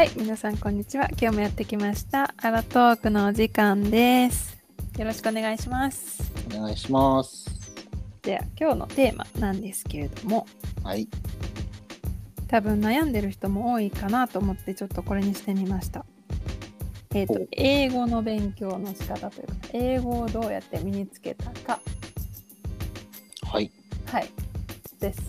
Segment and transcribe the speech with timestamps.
[0.00, 1.08] はい、皆さんこんにちは。
[1.10, 2.32] 今日もやってきました。
[2.38, 4.56] アラトークのお時間です。
[4.96, 6.32] よろしくお願いします。
[6.56, 7.44] お願いします。
[8.22, 10.46] では、今日のテーマなんですけれども、
[10.82, 11.06] はい。
[12.48, 16.06] 多分悩んでる人も多いかなと思ってちょっとこれにしてみました。
[17.14, 21.78] えっ、とほう、英語の勉強の仕方というか、英語をどうやって身につけたか、
[23.42, 23.70] はい。
[24.06, 24.30] はい、
[24.98, 25.20] です。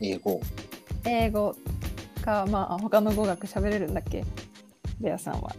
[0.00, 0.40] 英語。
[1.04, 1.56] 英語
[2.18, 4.24] か、まあ、他の語学喋れるんだっけ？
[5.00, 5.50] ベアさんは。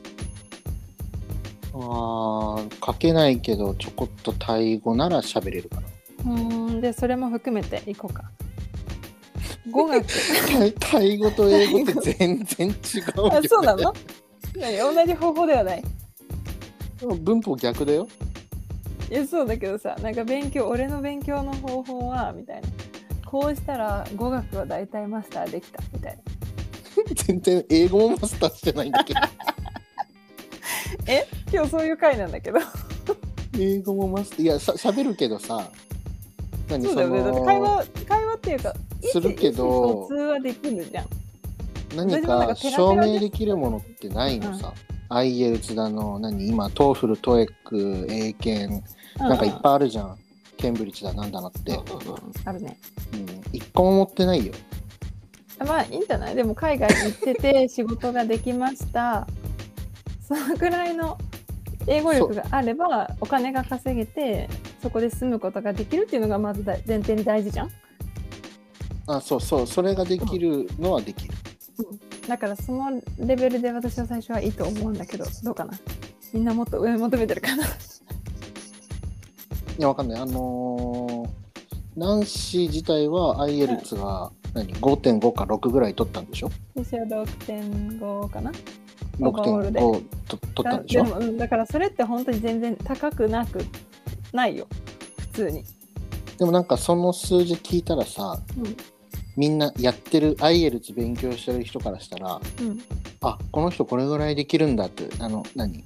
[1.74, 5.82] あー書けないけど、ちょこっとタイ語なら喋れるかな。
[6.34, 8.24] うーん、で、それも含めていこうか。
[9.72, 10.06] 語学。
[10.80, 13.38] タイ語と英語って全然違うよ、ね。
[13.38, 13.94] あ、そうなの？
[14.56, 14.78] 何？
[14.96, 15.84] 同じ方法ではない
[17.00, 18.08] でも文法逆だよ。
[19.12, 22.68] いやそうだけどさなんか勉強俺の勉強の方法はみたいな
[23.26, 26.22] こうしたら語学は大体マスターできたみたいな
[27.14, 29.20] 全然英語もマスターしてないんだけど。
[31.08, 31.28] え？
[31.52, 32.60] 今日そういう回なんだけど
[33.58, 34.42] 英語もマスター。
[34.44, 35.70] いや、さ喋るけどさ。
[36.70, 36.86] 何？
[36.86, 41.08] そうだよねだって会話会話っていうかするけど通はできるじゃん
[41.96, 44.74] 何か証明できるものってないのさ。
[45.12, 46.48] IELTS だの、何？
[46.48, 48.84] 今、 TOEFL、 TOEIC、英検、
[49.18, 50.16] なんかいっぱいあるじゃん。
[50.56, 51.72] ケンブリッジだなんだなって。
[51.72, 52.78] うんうんうんあるね
[53.14, 54.54] うん、一個も持ってないよ。
[55.66, 56.36] まあいいんじゃない？
[56.36, 59.28] でも海外に行ってて 仕事ができました。
[60.28, 61.18] そのくらいの
[61.88, 64.48] 英語力があればお金が稼げて
[64.82, 67.72] そこで住むことができるっていうのがまず大前提に大事じゃん？
[69.08, 71.34] あ、そうそう、それができるのはできる。
[72.28, 75.74] だからそのレベルで私は最初はいいと思うんだけどどうかな？
[76.32, 77.66] みんなもっと上求めてるかな？
[79.80, 80.22] いや、わかんない。
[80.22, 81.39] あのー
[82.00, 86.50] ナンシー自体は IELTS が何？5.5か6ぐらい取ったんでしょ？
[86.74, 88.52] 私は6.5かな。
[89.20, 91.04] オーバーオールで ?6.5 と取ったんでしょ？
[91.04, 93.60] でも、うん、だからそれって本当に全然高くなく
[94.32, 94.66] ないよ。
[95.18, 95.66] 普通に、
[96.38, 98.78] でもなんかその数字聞いたらさ、うん。
[99.36, 102.80] みんなやってる IELTS 勉強してる人からしたら、うん、
[103.22, 105.84] あ、この人これぐらいできるんだって、あの、何？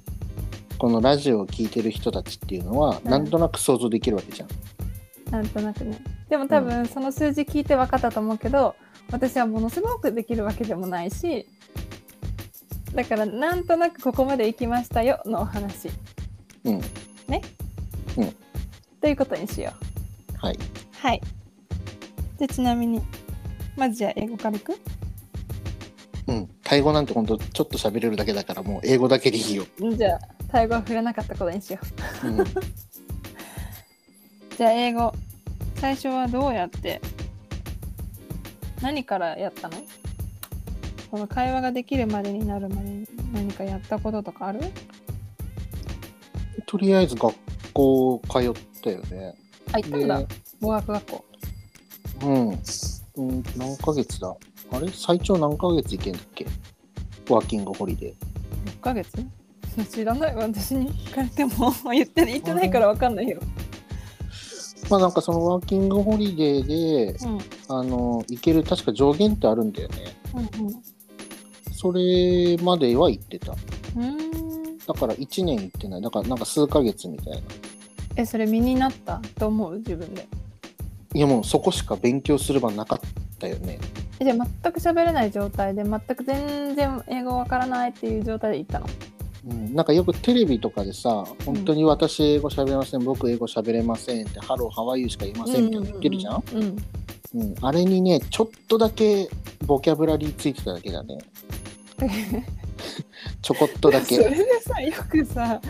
[0.78, 3.10] このラジオを聞いてる人たちっていうのは、うん。
[3.10, 4.48] なんとなく想像できるわけじゃん。
[5.30, 5.98] なんとなくね
[6.28, 8.74] でも多分その数字聞いて分かったと思うけど、
[9.10, 11.46] 私はものすごくできるわけでもないし
[12.94, 15.90] だからなんとなくここまで行きましたよのお話
[16.64, 16.80] うん。
[19.00, 19.72] ということにしよ
[20.34, 20.58] うはい。
[20.92, 21.20] はい
[22.38, 23.02] でちなみに
[23.76, 24.72] まずじゃあ英語からいく？
[26.28, 26.48] うん。
[26.62, 29.66] タイ語なんてほんとちょっと喋れるだけだから、もう英語だけでいいよ。
[29.78, 31.78] じゃあタイ語は触れなかったことにしよ
[32.24, 32.36] ううん。
[34.56, 35.12] じゃあ英語。
[35.76, 37.00] 最初はどうやって？
[38.80, 39.76] 何からやったの？
[41.10, 44.60] この会話ができるまでになるまでに何かやったこととかある？
[46.66, 47.34] とりあえず学
[47.72, 49.34] 校通ったよね。
[49.72, 50.18] あ行ったんだ。
[50.18, 50.26] で
[50.60, 51.24] 語学学校。
[52.22, 52.48] うん。
[53.16, 54.34] うん、何ヶ月だ？
[54.72, 54.88] あれ？
[54.88, 56.46] 最長何ヶ月行けんだっけ？
[57.28, 58.70] ワーキングホリデー。
[58.78, 59.12] 6ヶ月？
[59.90, 60.34] 知らない。
[60.36, 63.40] 私に聞かれても言って言ってないから分かんないよ。
[64.90, 69.96] まあなんかそのワーキングホリデーで、うんあの、行ける確か上限ってあるんだよね。
[70.34, 70.82] うん
[71.76, 73.48] それまでは行ってた。
[73.52, 73.56] だ
[74.94, 76.00] から1年行ってない。
[76.02, 77.40] だからなんか数ヶ月みたいな。
[78.16, 79.20] えそれ身になった？
[79.38, 79.76] と思う？
[79.78, 80.26] 自分で。
[81.12, 83.00] いやもうそこしか勉強する場なかっ
[83.38, 83.78] たよね。
[84.18, 88.86] えじゃあ全く喋れない状態で全く全然英語わからないっていう状態で行ったの？
[89.46, 99.28] うん、なんかよくテレビとかでさ、本当に私英語喋れません、僕英語喋れませんって、 Hello, how are you しか言いませんみたいな言ってるじゃん,、うんうんうんあれにね、ちょっとだけ
[99.66, 101.18] ボキャブラリーついてただけだね。
[103.42, 104.18] ちょこっとだそけ。
[104.18, 105.60] れでさよくさ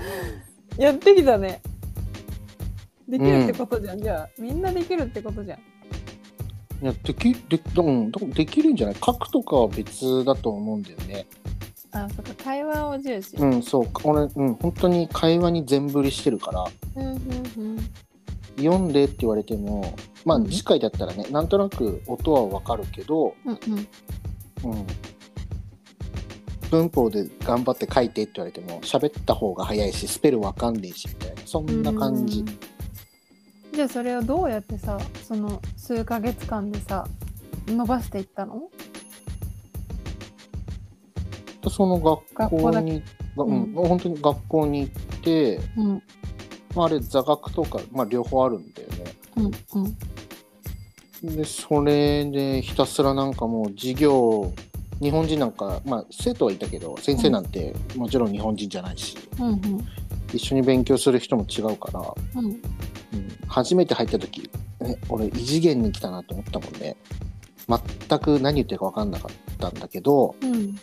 [0.76, 1.62] やってきたね。
[3.08, 5.58] できるってことじゃん、じゃあみんなできるってことじゃん。
[6.82, 8.96] いやできで,、うん、できるんじゃない？
[8.96, 11.24] 書くとかは別だと思うんだよね。
[11.94, 13.88] あそっか会話を重視うん、そう。
[14.04, 16.64] 俺、うん、本当に会話に全振りしてるから、
[16.96, 17.90] うんうんうん
[18.56, 24.86] 読んでって言われても、まあ、うん次回だったらね、なんとなく音はわかるけど、うんうんうん。
[26.70, 32.46] 文法で頑張って書いてって言われても、喋った方が早いし、スペルわかんねえし、みたいな、そんな感じうん。
[33.72, 37.08] じゃあそれをどうやってさその数ヶ月間でさ
[37.66, 38.70] 伸ばしていったの？
[41.70, 43.02] その学学校に、
[43.36, 46.02] がうん、本当に学校に行って、うん。
[46.74, 49.04] まあ、あれ座学とか、まあ、両方あるんだよね。
[49.36, 49.50] うん
[51.22, 51.36] うん。
[51.36, 54.52] で、それでひたすらなんかもう授業
[55.00, 59.60] 日本人なんか、まあ、生徒はいたけど先生なんてもちろん日本人じゃないし、うんうん。
[60.32, 62.46] 一緒に勉強する人も違うから、うん。
[62.46, 62.60] うん、
[63.46, 64.50] 初めて入った時
[64.80, 66.96] え俺異次元に来たなと思ったもんね。
[67.68, 70.78] 全く何言ってるか分かんなかったんだけどうん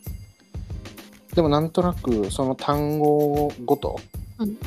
[1.36, 4.00] でもなんとなくその単語ごと
[4.40, 4.58] うん。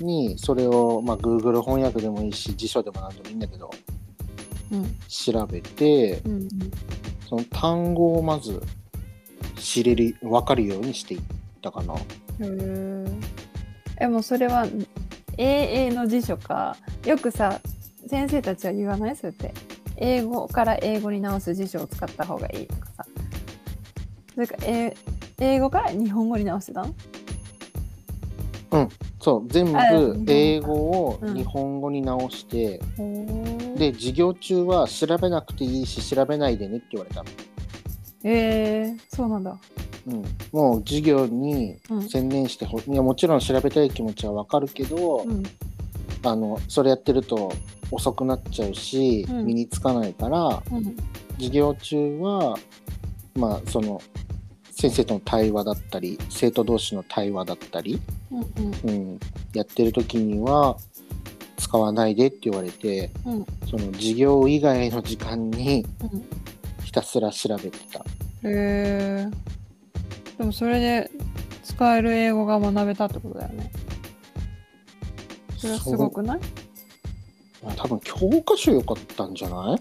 [0.00, 3.70] にそれを、まあ、Google 翻訳でもいいし辞書でもなんでもいいんだけど
[4.72, 4.96] うん。
[5.08, 6.48] 調べてうん
[7.28, 8.62] その単語をまず
[9.56, 11.20] 知れる分かるようにしていっ
[11.60, 11.94] たかな。
[12.40, 13.14] うんへ
[14.00, 14.66] ええもうそれは
[15.36, 16.76] 英英の辞書か。
[17.04, 17.60] よくさ
[18.08, 19.16] 先生たちは言わない？
[19.16, 19.54] そうやって。
[19.96, 23.06] 英語から英語に直す辞書を使った方がいいとかさ。
[24.34, 24.96] それかえ
[25.40, 26.94] 英語から日本語に直してたの？
[29.20, 29.48] そう。
[29.48, 37.28] 全あ部英語をうん日本語に直して、ほーで授業中は調べなくていいし調べないでねって言われたの、
[38.24, 39.58] えー、そうなんだ。
[40.06, 45.42] うん、もう授業にうん専念してほ、いやもちろん調べたい気持ちはわかるけど、うん。
[46.22, 47.52] あのそれやってると
[47.90, 49.46] 遅くなっちゃうし、うん。
[49.46, 50.96] 身につかないからうん。
[51.34, 52.58] 授業中は
[53.34, 54.00] まあその
[54.80, 58.00] 先生との対話だったり生徒同士の対話だったり、
[58.32, 59.20] うんうん、
[59.52, 60.78] やってる時には
[61.58, 63.32] 使わないでって言われてうん。
[63.34, 66.24] うんその授業以外の時間にうん。
[66.82, 68.00] ひたすら調べてた。
[68.00, 68.04] へ
[68.44, 69.30] え
[70.38, 71.10] でもそれで
[71.62, 73.70] 使える英語が学べたってことだよね。
[75.58, 76.40] それはすごくない？
[77.76, 79.76] 多分教科書良かったんじゃな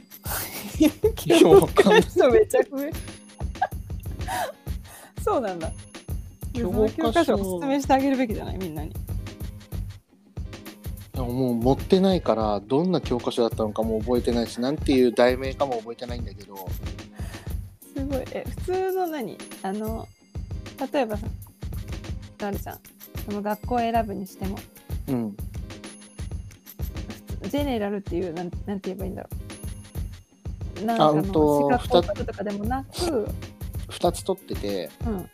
[0.78, 0.86] い？
[0.86, 2.64] いやわかんないそうめちゃ。
[2.66, 2.92] く
[5.24, 5.72] そうなんだ。
[6.54, 6.96] 教科書。
[6.96, 8.58] 教科書を説明してあげるべきじゃない？
[8.58, 8.94] みんなに。
[11.16, 16.56] もう持ってないからどんな教科書だったのかも覚えてないしなんていう題名かも覚えてないんだけど。
[17.94, 18.24] すごい。
[18.32, 19.38] え普通の何？
[19.62, 20.08] あの
[20.94, 21.28] 例えばさ
[22.42, 22.80] あるじゃん？
[23.26, 24.58] その学校を選ぶにしても。
[25.10, 25.36] うん。
[27.44, 29.30] ジェネラルっていうなんなんて言えばいいんだろ
[30.82, 30.86] う。
[30.86, 33.28] なんかあうんのと資格とかでもなく、
[33.90, 35.30] 2つ取っててうん、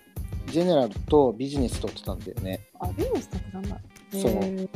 [0.48, 2.60] ジェネラルとビジネス取ってたんだよね。
[2.80, 3.82] あビジネス取ってたんだ。
[4.12, 4.70] そう。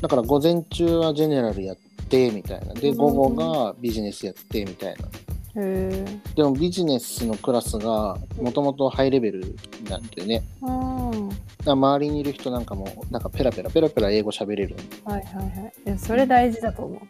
[0.00, 1.76] だから午前中はジェネラルやっ
[2.08, 2.74] てみたいな。
[2.74, 5.04] でうん午後がビジネスやってみたいな。
[5.04, 5.08] へ
[5.56, 6.04] え
[6.34, 9.56] でもビジネスのクラスがもともとハイレベル
[9.88, 10.42] なんだよね。
[10.62, 11.30] うん
[11.64, 14.76] 周りにいる人なんかもなんかペラペラペラペラ英語喋れる。
[15.04, 15.72] はいはいはい。
[15.86, 17.00] いやそれ大事だと思う。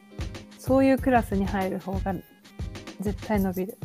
[0.58, 2.14] そういうクラスに入る方が
[3.00, 3.78] 絶対伸びる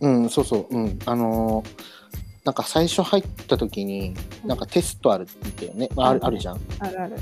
[0.00, 0.98] うんそうそううん。
[1.06, 1.98] あのー
[2.44, 6.26] なんか最初入った時になんかテストあるんだよね、まあ、あるうん。
[6.26, 6.60] あるじゃん。
[6.78, 7.16] あるある。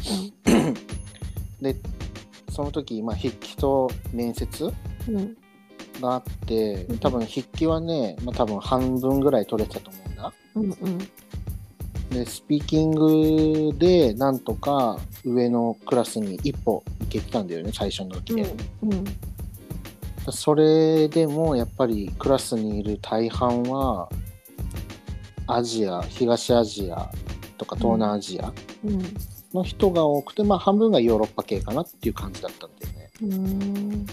[1.61, 1.76] で
[2.50, 4.73] その時、まあ、筆記と面接
[5.08, 5.17] うん。
[5.17, 5.37] うん
[6.00, 6.99] があってうん。
[6.99, 10.32] 多分筆記はね、まあ、多分半分ぐらい取れてたと思うんだ。
[10.55, 10.99] うんうん。
[12.11, 18.43] でスピーキングでなんとか上のクラスに一歩行けてたんだよね最初の時で、
[18.82, 19.05] うん
[20.32, 24.08] それでもやっぱりクラスにいる大半は
[25.46, 27.11] アジア東アジア
[27.58, 28.52] とか東南アジア
[28.84, 29.02] うん。
[29.55, 33.11] の人が多くて、まあ半分がヨーロッパ系かなっていう感じだったんだよね。
[33.23, 34.06] うん。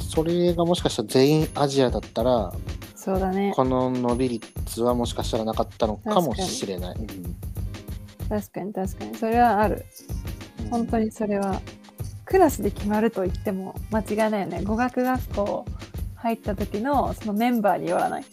[0.00, 2.52] それがもしかしたら全員アジアだったら
[2.94, 3.52] そうだね。
[3.54, 6.96] この伸び率はもしかしたらなかったのかもしれない。
[6.96, 7.36] うん。
[8.28, 9.14] 確かに確かに。
[9.16, 9.84] それはある。
[10.70, 11.60] 本当にそれは
[12.24, 14.62] クラスで決まると言っても間違いないよね。
[14.62, 15.64] 語学学校
[16.16, 18.22] 入った時のそのメンバーによらない。
[18.22, 18.26] い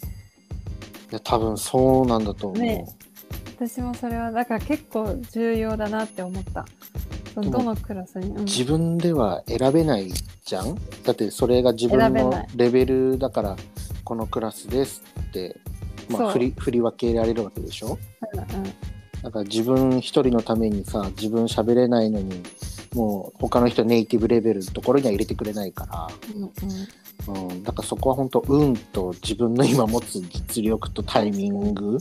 [1.10, 2.62] や多分そうなんだと思う。
[2.62, 2.86] ね。
[3.56, 6.64] 私もそれはだから結構重要だなって思った。
[7.34, 8.44] どのクラスに、うん。
[8.44, 10.10] 自分では選べない
[10.44, 10.74] じゃん？
[11.04, 13.56] だってそれが自分のレベルだから
[14.04, 15.56] このクラスですって、
[16.08, 17.98] まあ、振り振り分けられるわけでしょ？
[18.32, 18.46] うんうん。
[19.22, 22.42] だから自分一人のためにさ自分喋れないのに
[22.94, 26.50] もう他の人ネイティブレベルのところには入れてくれないかうんうん。
[27.34, 31.98] ら、うん、だからそこは本当運と自分の今持つ実力とタイミング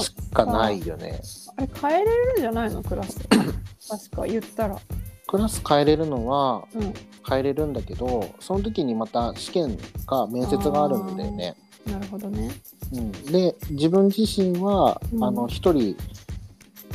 [0.00, 1.20] しかないよね。
[1.56, 2.82] あれ変えれるんじゃないの？
[2.82, 3.18] クラス。
[3.28, 4.78] 確か言ったら。
[5.26, 6.94] クラス変えれるのはうん。
[7.28, 11.54] 変えれるんだけどその時にまた試験か面接があるんだよね。
[11.86, 12.50] なるほどね。
[12.92, 15.24] うん、で自分自身は、うん。
[15.24, 15.96] あの一人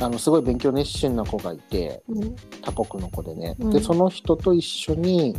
[0.00, 2.36] あのすごい勉強熱心な子がいてうん。
[2.62, 3.70] 他国の子でね、うん。
[3.70, 5.36] でその人と一緒に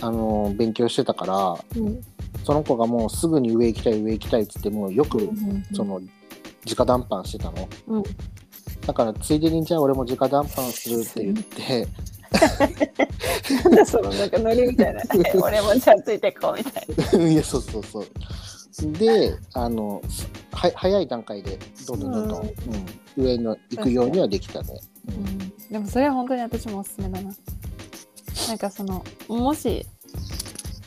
[0.00, 2.00] あの勉強してたからうん。
[2.44, 6.00] その子がもうすぐに上行きたい上行きたいっつってもうよくうんその
[6.66, 7.68] 直談判してたの。
[7.88, 8.02] うん。
[8.86, 11.86] だからついでにじゃあ俺も直談判するって言って
[13.64, 15.02] なんだそのなんかノリみたいな。
[15.42, 16.86] 俺もちゃんついてこうみたい
[17.20, 17.28] な。
[17.28, 18.06] いやそうそうそう
[18.98, 20.02] であの
[20.52, 22.54] は早い段階でどんどんどんどん、うんうん
[23.16, 27.32] 上の行くようにはできたね、ううんん、でもそれは本当に私もおすすめだな。
[28.46, 29.84] なんかそのもし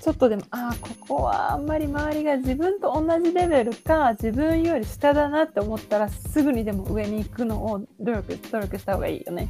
[0.02, 9.50] ちょっとでもああここはあんまり周りが自分と同じレベルか自分より下だなって思ったらすぐにでも上に行くのを努力努力した方がいいよね。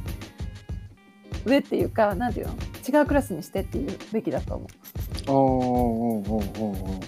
[1.44, 2.54] 上っていうかなんていうの？
[2.84, 4.68] 違うクラスにしてっていうべきだと思う。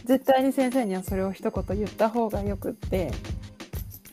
[0.05, 3.11] 絶対に先生にはそれを一言言った方がよくって。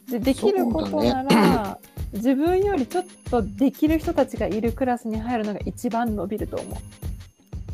[0.10, 1.80] でできることなら、
[2.12, 6.78] 自分よりちょっとできる人たちがいるクラスに入るのが一番伸びると思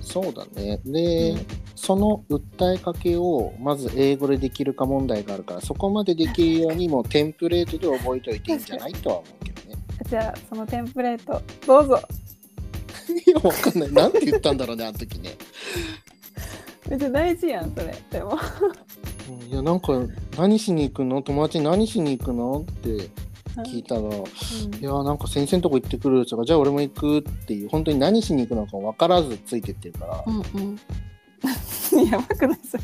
[0.02, 0.80] そうだね。
[0.86, 1.46] で、うん。
[1.76, 9.76] その訴えかけをまず英語でできるか問題があるからそこまでできるようにもうテンプレートで覚えておいていいんじゃないとは思うけどね。
[10.06, 12.02] うじゃあそのテンプレートどうぞ。
[13.26, 13.94] いやわかんない。
[13.94, 15.36] なんて言ったんだろうねあの時ね
[16.90, 17.96] めっちゃ大事やんそれ。
[18.10, 18.38] でも。
[19.50, 19.94] いやなんか
[20.38, 21.22] 何しに行くの？
[21.22, 22.62] 友達に何しに行くの？
[22.62, 23.10] って
[23.64, 30.80] 聞いたら、いやなんか先生のとこ行ってくるとかじゃあ俺も行くっていう本当に何しに行くのか分からずついてってるから、うんうん。
[32.10, 32.84] やばくないそれ。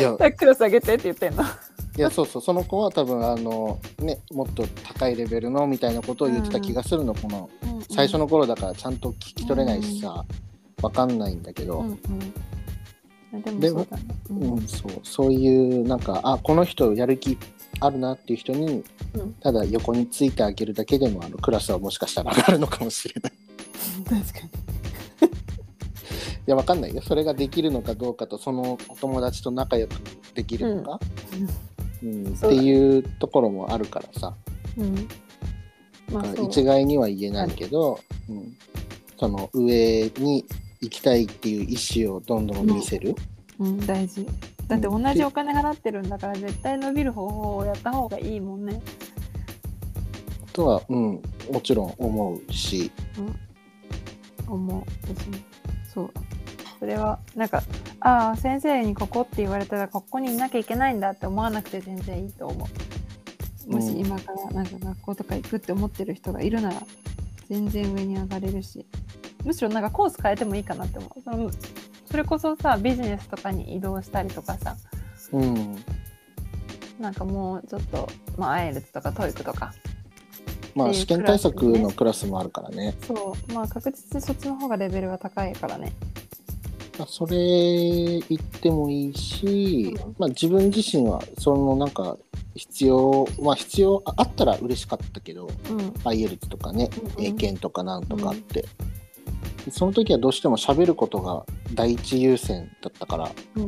[0.00, 0.32] いや。
[0.32, 1.44] クラス上げてって言ってんの。
[1.44, 2.42] いやそうそう。
[2.42, 7.50] その子は多分あのねもっと高いレベルのみたいなことを言ってた気がするの、この
[7.90, 10.24] 最初のの頃だからちゃんと聞き取れないしさ、
[10.80, 11.98] 分かんないんだけど、うんうん
[13.32, 14.04] でもそうだね。
[14.30, 14.52] うん。
[14.54, 14.92] うん、そう。
[15.02, 17.38] そういうなんかあこの人やる気
[17.80, 18.82] あるなっていう人に、
[19.14, 19.34] うん。
[19.34, 23.32] ただ横についてあげるだけでもあのクラスはもしかしたら上がるのかもしれない。
[24.04, 24.48] 確かに。
[25.28, 27.02] いやわかんないよ。
[27.02, 29.92] それができるのかどうかとそのお友達と仲良く
[30.34, 31.00] できるのか、
[32.02, 32.26] うん。
[32.26, 32.66] ってそうだね。
[32.66, 34.34] いうところもあるからさ、
[34.76, 35.08] うん。
[36.10, 38.56] まあ一概には言えないけど、うん、
[39.18, 40.46] その上に
[40.80, 43.14] 行きたいっていう意思をどんどん見せる、
[43.58, 44.26] うん、大事。
[44.66, 48.80] だって同じお金払ってるんだから絶対伸びる方法をやった方がいいもんね。
[50.52, 52.90] とは、うん、もちろん思うし、
[54.46, 54.82] 思う。
[55.14, 55.34] 私も。
[55.92, 56.10] そう。
[56.78, 57.62] それはなんか
[58.00, 62.68] ああ先生にここって言われたらここにいなきゃいけないんだって思わなくて全然いいと思
[63.68, 63.72] う。
[63.72, 66.82] もしうん今からなんか学校とか行くって思ってる人がいるなら
[67.48, 68.86] 全然上に上がれるし
[69.48, 71.22] むしろなんかコース変えてもいいかなって思う。
[71.22, 71.50] その
[72.04, 74.76] それこそさビジネスとかに移動したりとかさ
[75.32, 75.76] うん、
[76.98, 79.72] なんかもうちょっと、まあ、 IELTS とか TOEIC とか、
[80.74, 82.94] まあ試験対策のクラスもあるからね。
[83.06, 85.92] そう、まあ確実にそっちの方がレベルが高いからね。
[86.98, 92.18] まあそれ言ってもいいし、うんまあ、自分自身はそのなんか
[92.54, 95.78] 必要まあ必要ああったら嬉しかったけどうん。
[96.04, 98.64] IELTS とかねうん英検とかなんとかあって、
[99.70, 101.44] その時はどうしても喋ることが
[101.74, 103.62] 第一優先だったから、うん。
[103.62, 103.66] う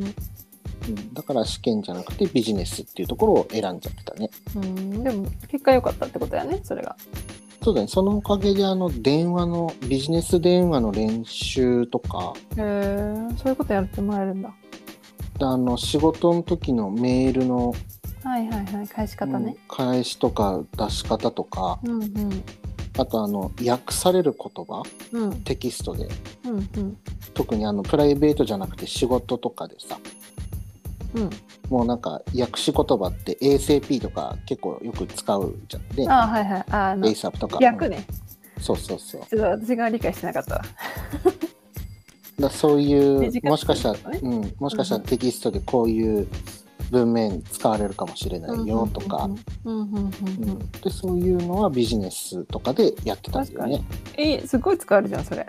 [0.89, 6.95] ん、だから試験じゃなくてビジネスっていうところを選んじゃってたねうん、でも結果良かったってことやね、それが。
[7.63, 14.51] そうだねそのおかげであの電話のビジネス電話の練習とかへえ、そういうことやってもらえるんだ。
[15.39, 17.73] あの仕事の時のメールの
[18.23, 19.55] はいはいはい、返し方ね。
[19.69, 22.43] うん返しとか出し方とかうんうん。
[22.97, 24.83] あとあの訳される言葉
[25.13, 26.07] うんテキストで
[26.45, 26.97] うんうん。
[27.33, 29.97] 特にあのプライベートじゃなくて仕事とかでさ
[31.15, 31.29] うん。
[31.69, 36.65] もうなんか訳し言葉って ASAP とか結構よく使うじゃんねああ、はいはい。
[36.69, 38.05] ああの、ASAP とか逆ね。
[38.09, 38.31] うん
[38.61, 40.61] そうそうそうちょっと私が理解してなかったわ。
[42.39, 46.27] だそういうもしかしたら、うん、もしかしたらテキストでこういう
[46.91, 49.29] 文面使われるかもしれないよとか、
[49.63, 53.83] うんうんうんうんうんでそういうのはビジネスとかでやってたんだよね。
[54.17, 55.47] えすごい使えるじゃん、それ。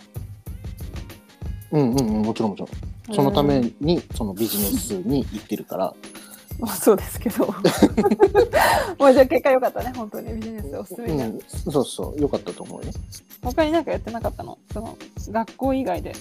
[1.73, 3.15] うんうんうんもちろんもちろん。
[3.15, 5.95] そのためにそのビジネスに行ってるから、
[6.61, 7.47] まあ そうですけど。
[8.99, 11.33] まあじゃあ結果良かったね、本当にビジネスおすすめじゃん。
[11.33, 11.41] うん、
[11.73, 12.93] そうそうよかったと思うよ。
[13.43, 14.59] 他になんかやってなかったの？
[14.73, 14.97] その
[15.31, 16.13] 学校以外で。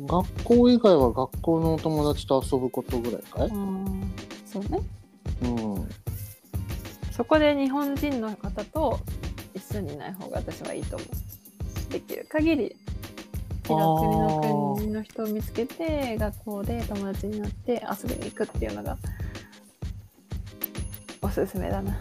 [0.00, 4.12] 学校以外は学校のお友達と遊ぶことぐらいかい、うん。
[4.44, 4.80] そうね。
[5.42, 5.88] うん、
[7.12, 9.00] そこで日本人の方と
[9.54, 11.08] 一緒にいない方が私はいいと思う。
[11.92, 12.76] できる限り違う
[13.64, 18.98] 国の国の人を見つけて学校で友達になって遊びに行くっていうのが
[21.22, 21.96] おすすめだな。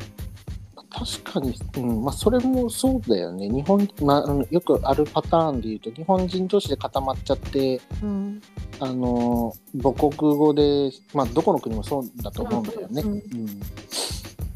[0.95, 3.50] 確かに、うんまあ、それもそうだよね。
[3.50, 8.41] 日本、まあ、よくあるパターンで言うと日本人同士で固まっちゃってうん。
[8.79, 13.01] あの母国語で、まあ、どこの国もそうだと思うんだよね。
[13.01, 13.12] うん。
[13.12, 13.59] うん。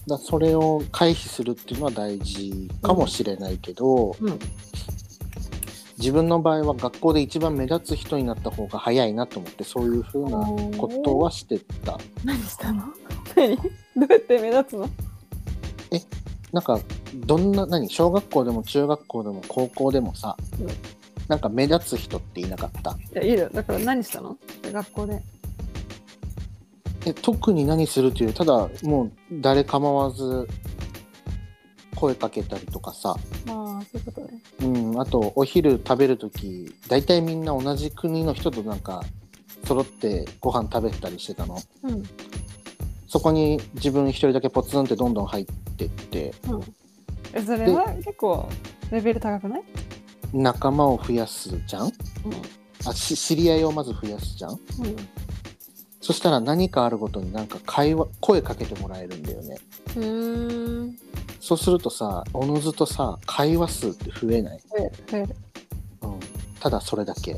[0.07, 4.39] だそれを回避するっていうのは大事かもしれないけど、うん。
[5.97, 10.37] 自分の場合は学校で一番目立つ人になった方が早いなと思ってそういうふうな
[10.77, 11.97] ことはしてた。
[12.23, 12.83] 何したの？
[13.35, 13.55] 何？
[13.55, 14.87] どうやって目立つの？
[16.53, 16.79] なんか
[17.13, 17.89] どんな何？
[17.89, 20.67] 小学校でも中学校でも高校でもさ、うん。
[21.27, 22.91] なんか目立つ人っていなかった？
[22.91, 23.49] いやいいよ。
[23.51, 24.37] だから何したの？
[24.63, 25.21] 学校で。
[27.05, 28.33] え特に何するという？
[28.33, 30.47] ただもう誰構わず
[31.95, 34.41] 声かけたりとかさ、まあそういうことね。
[34.61, 39.03] うん、あとお昼食べる時大体みんな同じ国の人となんか
[39.65, 41.57] 揃ってご飯食べてたりしてたの？
[41.83, 42.03] うん
[43.07, 45.45] そこに自分一人だけポツンってどんどん入っ
[45.77, 46.33] てって。
[46.49, 46.61] うん。
[47.33, 48.47] えそれは結構
[48.91, 49.63] レベル高くない？
[50.33, 51.87] 仲間を増やすじゃん？
[51.87, 51.91] う
[52.85, 54.51] あし知り合いをまず増やすじゃん？
[54.51, 54.59] んうん。
[56.01, 59.57] そしたら何かあるごとになんか会話声かけてもらえるんだよね。
[59.95, 60.97] うーん。
[61.39, 65.35] そうするとさおのずとさ会話数って増えない、増える増える。
[66.01, 66.19] うん、
[66.59, 67.37] ただそれだけ。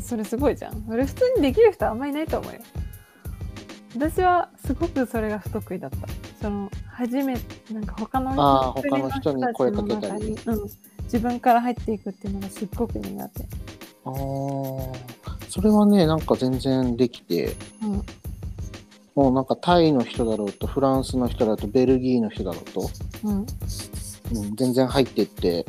[0.00, 0.84] それすごいじゃん。
[0.88, 2.60] それ普通にできる人あんまりいないと思うよ
[3.96, 5.96] 私はすごくそれが不得意だった。
[6.40, 7.36] その初め
[7.70, 10.26] なんか他のあー国他の人に声かけたり。
[10.26, 10.70] うん、
[11.04, 13.44] 自分から入っていくっていうのがすっごく苦手。
[14.04, 14.94] あー。
[15.48, 17.56] それはねなんか全然できて。
[17.82, 18.02] うん。
[19.16, 22.90] もうなんかタイの人だろうとフランスの人だとベルギーの人だろうと、
[23.24, 23.38] うん。
[23.38, 23.46] うん、
[24.56, 25.66] 全然入ってって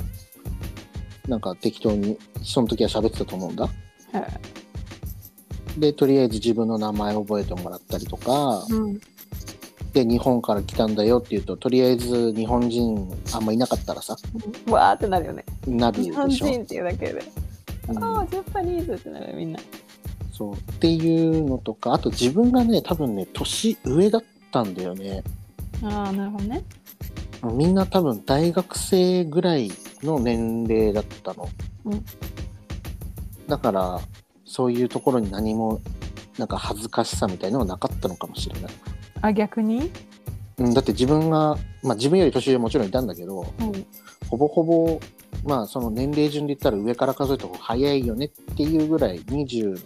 [1.27, 3.63] なんか適当にその時は喋ってたと思うんだ。
[3.65, 3.71] は
[4.19, 4.60] い
[5.77, 9.01] でとりあえず自分の名前覚えてもらったりとか、うん。
[9.93, 14.15] で日本から来たんだよって言うととりあえず日本人あんまいなかったらさ
[14.67, 14.73] うん。
[14.73, 15.43] わーってなるよね。
[15.67, 17.23] なるで日本しょ、人っていうだけで、
[17.89, 18.03] うん。
[18.03, 19.59] ああジャパニーズってなるよみんな。
[20.31, 20.53] そう。
[20.53, 25.23] っていうのとかあと自分がね多分ね年上だったんだよね。
[25.83, 26.63] ああなるほどね。
[27.53, 29.71] みんな多分大学生ぐらい
[30.03, 31.50] の年齢だったの、
[31.85, 32.05] うん。
[33.48, 34.00] だから
[34.51, 35.79] そういうところに何も
[36.37, 38.72] なんか恥ずかしさみたいのはなかったのかもしれない、
[39.22, 39.90] あ逆に？
[40.57, 43.85] うん、だって自分が、まあ、自分より年上もちろんいたんだけどうん。
[44.29, 45.00] ほぼほぼ
[45.46, 49.81] まあその年齢順で言ったら上から数えた方が早いよねっていうぐらい20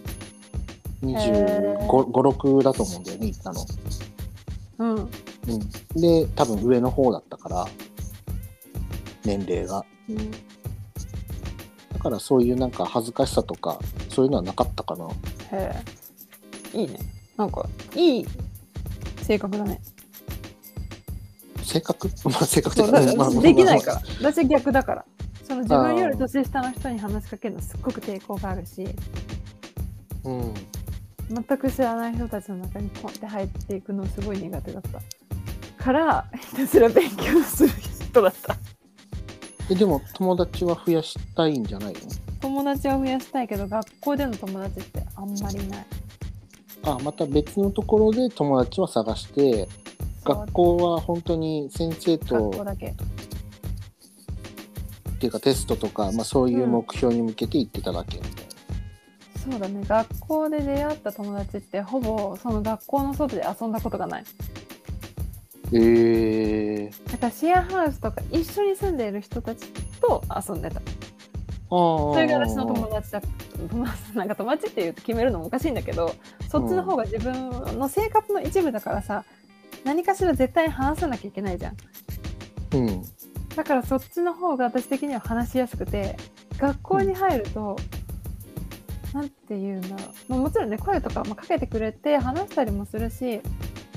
[1.02, 3.66] 25、6だと思うんだよね行ったの。
[4.78, 4.94] うん。
[4.96, 5.10] うん、
[6.00, 7.66] で多分上の方だったから
[9.24, 9.84] 年齢が。
[10.08, 10.30] うん。
[10.30, 10.36] だ
[12.08, 15.08] からそういうなんか恥ずかしさとかそういうのはなかったかな。
[15.52, 15.82] へ
[16.74, 16.78] え。
[16.78, 16.98] いいね。
[17.36, 18.26] なんかいい
[19.22, 19.80] 性格だね。
[21.62, 22.08] 性格？
[22.24, 24.02] まあ性格そうだうんまできないから。
[24.20, 25.04] 私は逆だから。
[25.42, 28.86] その自分より年下の人に話しかけるのすっごく抵抗があるし。
[30.24, 30.54] うん。
[31.28, 35.82] 全く知らない人たちの中にポンって入っていくのすごい苦手だった。
[35.82, 37.70] からひたすら勉強する
[38.10, 38.56] 人だった
[39.70, 41.98] えでも友達は増やしたいんじゃないの？
[42.40, 45.86] 友達は増やしたいけど学校での友達ってあんまりいない。
[46.84, 49.68] あまた別のところで友達は探して
[50.24, 52.88] 学校は本当に先生学と校だけ。
[52.88, 52.94] っ
[55.18, 58.18] ていうかテストとか、まあ、そういう目標に向けて行ってただけ。
[58.18, 58.32] みたい
[59.50, 59.82] そうだね。
[59.86, 64.22] 学校で出会った友達ってほぼその学校の外で遊んだことがない。
[64.22, 64.28] な、
[65.72, 69.66] えー、だからシェアハウスとか一緒に住んでいる人たち
[70.00, 70.80] と遊んでた。
[70.80, 70.80] あ
[71.68, 73.20] そそれが私の友達だ
[73.68, 76.14] 友達なんか友達って言うと決めるのもおかしいんだけど
[76.48, 79.24] そっちの方が自分の生活の一部だからさ
[79.84, 81.76] 何かしら絶対に話さなきゃいけないじゃん。
[82.74, 83.02] うん。
[83.54, 86.16] だからそっちの方が私的には話しやすくて
[86.58, 87.76] 学校に入ると、
[89.14, 89.98] なんていうんだろう、
[90.28, 93.40] まあ、もちろんね声とかもかけてくれて話したりもするし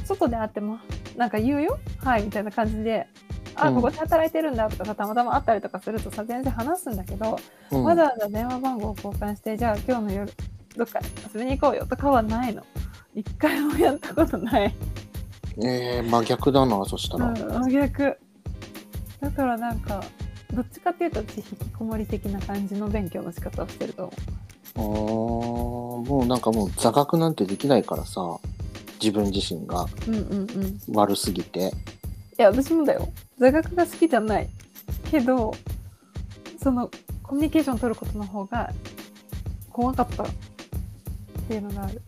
[0.05, 0.79] 外で会っても
[1.17, 1.79] なんか言うよ？
[2.03, 3.07] はいみたいな感じで
[3.55, 3.75] あうん。
[3.75, 7.37] ここで働いてるんだとかさたまたま会ったりとかするとさ全然話すんだけど、
[7.71, 7.83] うん。
[7.83, 10.31] わざわざ電話番号を交換してじゃあ今日の夜
[10.75, 10.99] どっか
[11.33, 12.63] 遊びに行こうよとかはないの。
[13.15, 14.75] 一回もやったことない、
[15.63, 18.17] えー、真逆だなそしたら、うん、真逆。
[19.19, 20.01] だからなんか
[20.53, 24.13] どっちかっていうと私引きこもり的な感じの勉強の仕方をしてると
[24.75, 28.39] 思あーもうなんかもう座学なんてできないからさ
[29.01, 30.65] 自分自身がううんうんうん。
[30.65, 31.71] い悪すぎて。
[32.37, 33.09] や私もだよ。
[33.37, 34.49] 座学が好きじゃない。
[35.11, 35.53] けど
[36.61, 36.89] その
[37.23, 38.71] コミュニケーション取ることの方が
[39.71, 40.27] 怖かったっ
[41.47, 42.01] ていうのがある。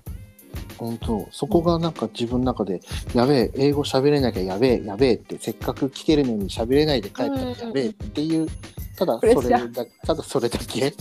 [0.77, 1.27] 本当。
[1.31, 2.81] そこがなんか自分の中で、
[3.13, 8.47] やべえ英語喋れなきゃやべえやべえってせっかく聞けるのに喋れないで帰ったらやべえっていう、
[8.95, 10.93] ただそれプレッシャだただそれだけ。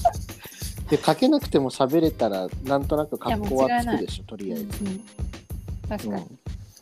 [0.90, 5.04] で書けなくても喋れたらなんとなく格好はつくでしょとりあえず、うん
[5.90, 6.38] 確かに、うん。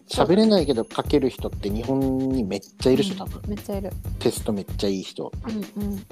[0.08, 1.98] 喋れないけど書ける人って日本
[2.30, 3.90] にめっちゃいるし多分、めっちゃいる。
[4.18, 5.92] テストめっちゃいい人、うんうん。
[5.92, 6.02] うん、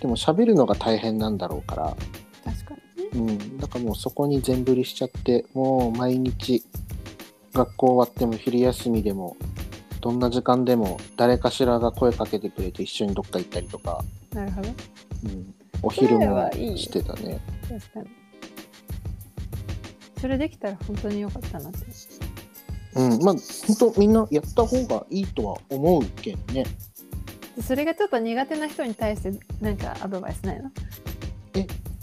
[0.00, 1.96] でも喋るのが大変なんだろうから、
[2.44, 2.74] 確か
[3.14, 3.32] にね。
[3.32, 6.62] うん、だからもうそこに全振りしちゃってもう毎日
[7.52, 9.36] 学校終わっても昼休みでも
[10.00, 14.68] どんな時間でも誰かしらが声かけてくれて一緒にどっか行ったりとか、なるほど。
[14.68, 17.40] うん、お昼もしてたね。
[17.68, 18.19] 確かに
[20.20, 21.78] それできたら本当に良かったなって。
[22.94, 23.34] うん、まあ
[23.66, 26.64] 本当みんなやった方がいいとは思うけどね。
[27.56, 30.70] でそれがちょっと苦手な人に対してなんかアドバイスないの？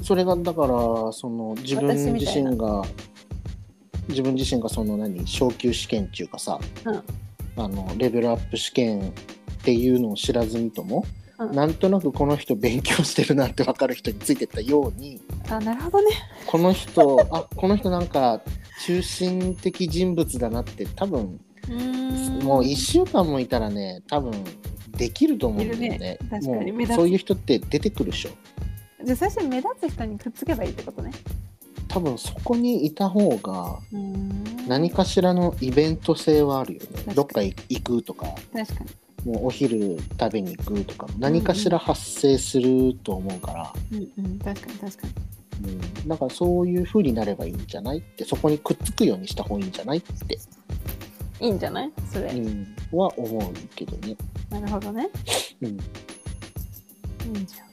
[0.02, 0.68] それがだから
[1.12, 2.52] その自分自私みたいな。
[2.52, 2.84] 身が
[4.08, 7.04] 自分自身がその何昇級試験っていうかさ、うん。
[7.62, 9.14] あのレベルアップ試験っ
[9.64, 11.04] ていうのを知らずにとも、
[11.40, 11.52] うん。
[11.52, 16.12] なんとなくこの人勉強してるなって分かる人についてったようにあなるほどね。
[16.46, 18.42] この人あこの人なんか
[18.86, 21.40] 中心的人物だなって多分
[22.44, 24.32] もう1週間もいたらね多分
[24.92, 25.98] できると思うんだよね。
[25.98, 26.18] ね。
[26.30, 26.88] 確かに。
[26.88, 28.30] そういう人って出てくるでしょ。
[29.04, 31.12] じゃあ最初に目立つ人にくっつけばいいってことね。
[31.88, 33.80] 多分そこにいた方が
[34.68, 37.14] 何かしらのイベント性はあるよね。
[37.14, 38.28] どっか行くとか。
[38.54, 38.90] 確かに
[39.28, 45.14] もうお昼食べに行くとか何かしら発生すると思うから、うんうん確かに確かに。
[45.60, 45.68] う
[46.06, 47.98] ん、だからそういう風になればいいんじゃない？
[47.98, 49.98] ってそこにくっつくようにした方がいいんじゃない？
[49.98, 50.38] って、
[51.42, 51.92] いいんじゃない？
[52.10, 54.16] それ、うん、は思うけどね。
[54.50, 55.10] なるほどね。
[55.62, 55.78] うん、いいん
[57.46, 57.68] じゃん。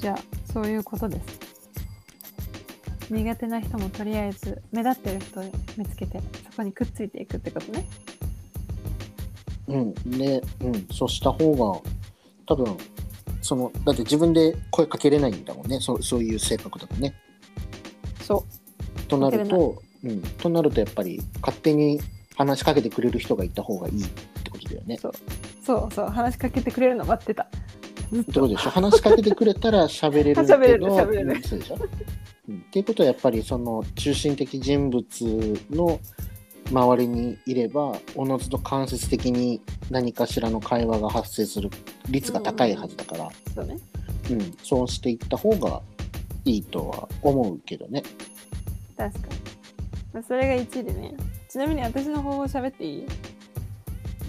[0.00, 0.18] じゃあ
[0.52, 1.52] そういうことです。
[3.10, 5.44] 苦手な人もとりあえず目立ってる人を
[5.76, 6.18] 見つけて
[6.50, 7.84] そこにくっついていくってことね
[9.72, 11.80] うん、で、うん、そうした方が
[12.46, 12.76] 多分
[13.40, 15.80] そのだって自分で声かけれないんだもんね。
[15.80, 17.14] そうそういう性格だとね。
[18.22, 18.44] そ
[19.08, 22.00] となると、うん、となるとやっぱり勝手に
[22.36, 24.96] 話しかけてくれる人がいた方がいいってことだよね。
[24.96, 25.12] そう。
[25.64, 26.06] そうそう。
[26.06, 27.48] 話しかけてくれるの待ってた。
[28.12, 28.70] ずっってことでしょ。
[28.70, 31.32] 話しかけてくれたら喋れるけど 喋れる喋れる。
[31.32, 31.42] うん。
[31.42, 31.78] そうでしょ、
[32.48, 35.04] うん、っていうことはやっぱりその中心的人物
[35.70, 35.98] の
[36.72, 41.68] 周りにいればおのずと間接的に何かしらの会話が発生する
[42.08, 43.78] 率が高いはずだから、そうね。
[44.30, 44.52] うん。
[44.62, 45.82] そうしていった方が
[46.44, 48.02] いいとは思うけどね。
[48.96, 49.34] 確かに。
[50.14, 51.14] まあそれが1位でね。
[51.48, 53.06] ちなみに私の方法喋っていい？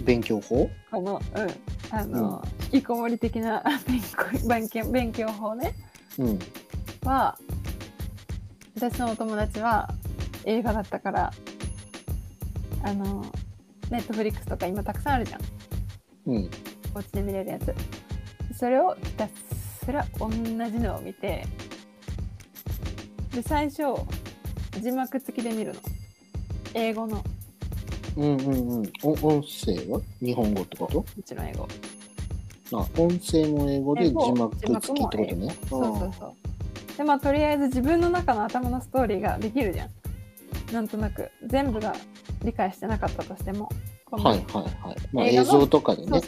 [0.04, 0.68] 勉強法？
[0.90, 1.50] このうん。
[1.90, 5.72] あの、引きこもり的な 勉強勉強勉強法ね。
[6.18, 6.38] うん。
[7.04, 7.38] は
[8.76, 9.88] 私のお友達は
[10.44, 11.32] 映画だったから
[12.84, 13.24] あの
[13.90, 15.40] ネットフリックスとか今たくさんあるじゃん。
[16.26, 16.50] うん。
[16.94, 17.74] お家で見れるやつ。
[18.56, 20.42] それをひたすら同じ
[20.78, 21.46] のを見て
[23.32, 23.82] で最初
[24.80, 25.80] 字幕付きで見るの。
[26.74, 27.24] 英語の。
[28.16, 28.92] うんうんうん。
[29.02, 30.00] お音声は？
[30.20, 31.04] 日本語ってこと？
[31.18, 31.66] うちの英語。
[32.72, 35.56] あ音声も英語で字幕付きってことね。
[35.68, 36.96] そうそうそう。
[36.96, 39.88] でまあとりあえず自分の中の頭のストーリーができるじゃん
[40.74, 41.94] なんとなく全部が
[42.42, 43.70] 理解してなかったとしても
[44.10, 44.96] はいはいはい。
[45.12, 46.20] まあ映像とかでね。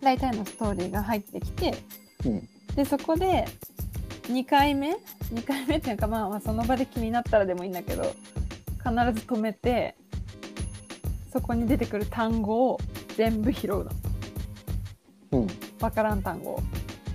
[0.00, 1.74] 大体のストーリーが入ってきて
[2.24, 3.46] うんでそこで
[4.28, 4.94] 2回目
[5.32, 8.14] ？2回目っていうかまあまあその場で気になったらでもいいんだけど必
[8.84, 9.94] ず止めて
[11.32, 12.80] そこに出てくる単語を
[13.16, 13.90] 全部拾うの
[15.32, 15.46] うん。
[15.80, 16.60] わからん単語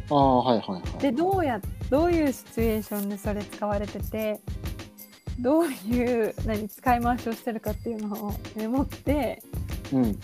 [0.10, 1.02] あはいはいはい。
[1.02, 1.60] でどうや
[1.90, 4.40] どういうシチュエーションでそれ使われてて
[5.40, 9.42] どういう何使い回しをしてるかっていうのをメモって
[9.94, 10.20] うん。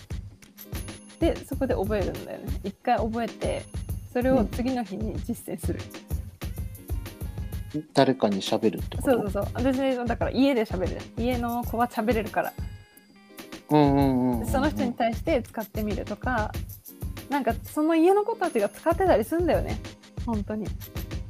[1.20, 2.60] でそこで覚えるんだよね。
[2.64, 3.62] 一回覚えて
[4.12, 5.80] それを次の日に実践する、
[7.94, 9.10] 誰かに喋るってこと？
[9.10, 9.46] そうそうそう。
[9.54, 11.00] 私だから家で喋る。
[11.16, 12.52] 家の子は喋れるから。
[13.70, 14.40] うんうんうんうん。
[14.40, 16.52] でその人に対して使ってみるとか
[17.30, 19.78] なんかその家の子たちが使ってたりするんだよね。
[20.26, 20.66] 本当に。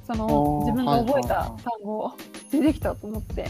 [0.07, 2.12] その自分が覚えた単語を
[2.51, 3.47] 出てきたと思って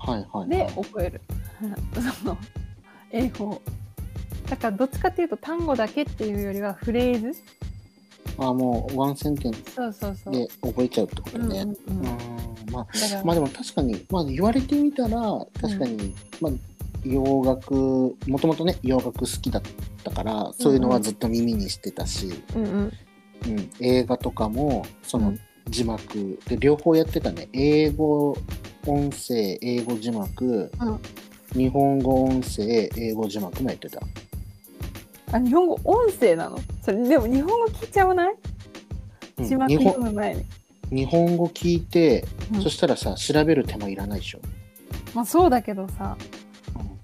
[0.00, 0.48] はいはいはい。
[0.48, 1.20] で覚える。
[2.20, 2.38] その
[3.10, 3.62] 英語を。
[4.48, 7.40] だからどっちかっていうと単語だけっていうよりはフレーズ。
[8.38, 9.76] あもうワンセンテンス。
[10.30, 11.60] で覚えちゃうってことね。
[11.60, 12.12] うんうんうん。
[12.12, 12.86] うんまあ
[13.24, 15.18] まあでも確かに、まあ、言われてみたら
[15.60, 16.52] 確かに、まあ
[17.04, 19.62] 洋楽もともとね洋楽好きだっ
[20.04, 22.70] たからそういうのはずっと耳にしてたし、うんうん。
[22.72, 25.40] うん映画とかもそうのん。
[25.68, 27.48] 字幕で両方やってたね。
[27.52, 28.36] 英語
[28.86, 31.00] 音声英語字幕、うん。
[31.52, 34.00] 日本語音声英語字幕もやってた。
[35.32, 36.58] あ日本語音声なの？
[36.82, 38.34] それでも日本語聞いちゃわない？
[39.38, 39.44] うん。
[39.44, 40.44] 字幕読む前に、
[40.90, 42.62] 日本語聞いて、うん。
[42.62, 44.40] そしたらさ調べる手間いらないでしょ、
[45.14, 46.16] まあそうだけどさ。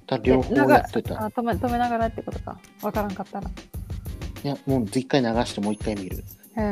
[0.06, 1.24] だ両方やってた。
[1.24, 2.58] あ止め止めながらってことか。
[2.82, 3.50] わからんかったら。
[4.44, 6.18] いやもう一回流してもう一回見る。
[6.56, 6.62] へえ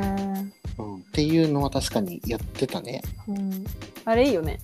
[0.78, 3.02] うん、っていうのは確かにやってたね。
[3.28, 3.64] うん、
[4.04, 4.60] あれいいよね。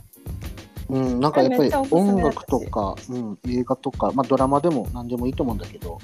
[0.89, 5.99] うん、なんかやっぱり音楽とか、うん、映画とか、まあ、ドラマでも何でもいいと思うんだけど、